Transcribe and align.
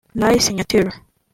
Ray 0.19 0.41
Signature 0.41 0.97